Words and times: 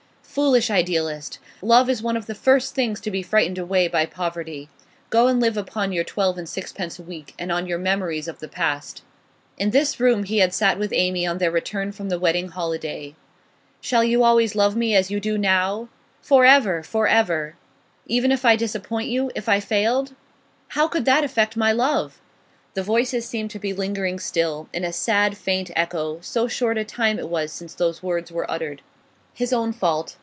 Foolish 0.33 0.69
idealist! 0.71 1.39
Love 1.61 1.89
is 1.89 2.01
one 2.01 2.15
of 2.15 2.25
the 2.25 2.33
first 2.33 2.73
things 2.73 3.01
to 3.01 3.11
be 3.11 3.21
frightened 3.21 3.57
away 3.57 3.89
by 3.89 4.05
poverty. 4.05 4.69
Go 5.09 5.27
and 5.27 5.41
live 5.41 5.57
upon 5.57 5.91
your 5.91 6.05
twelve 6.05 6.37
and 6.37 6.47
sixpence 6.47 6.97
a 6.97 7.03
week, 7.03 7.33
and 7.37 7.51
on 7.51 7.67
your 7.67 7.77
memories 7.77 8.29
of 8.29 8.39
the 8.39 8.47
past.' 8.47 9.01
In 9.57 9.71
this 9.71 9.99
room 9.99 10.23
he 10.23 10.37
had 10.37 10.53
sat 10.53 10.79
with 10.79 10.93
Amy 10.93 11.27
on 11.27 11.39
their 11.39 11.51
return 11.51 11.91
from 11.91 12.07
the 12.07 12.17
wedding 12.17 12.47
holiday. 12.47 13.13
'Shall 13.81 14.05
you 14.05 14.23
always 14.23 14.55
love 14.55 14.73
me 14.73 14.95
as 14.95 15.11
you 15.11 15.19
do 15.19 15.37
now?' 15.37 15.89
'For 16.21 16.45
ever! 16.45 16.81
for 16.81 17.09
ever!' 17.09 17.57
'Even 18.07 18.31
if 18.31 18.45
I 18.45 18.55
disappointed 18.55 19.09
you? 19.09 19.31
If 19.35 19.49
I 19.49 19.59
failed?' 19.59 20.15
'How 20.69 20.87
could 20.87 21.03
that 21.03 21.25
affect 21.25 21.57
my 21.57 21.73
love?' 21.73 22.21
The 22.73 22.83
voices 22.83 23.25
seemed 23.27 23.51
to 23.51 23.59
be 23.59 23.73
lingering 23.73 24.17
still, 24.17 24.69
in 24.71 24.85
a 24.85 24.93
sad, 24.93 25.35
faint 25.37 25.71
echo, 25.75 26.19
so 26.21 26.47
short 26.47 26.77
a 26.77 26.85
time 26.85 27.19
it 27.19 27.27
was 27.27 27.51
since 27.51 27.73
those 27.73 28.01
words 28.01 28.31
were 28.31 28.49
uttered. 28.49 28.81
His 29.33 29.51
own 29.51 29.73
fault. 29.73 30.15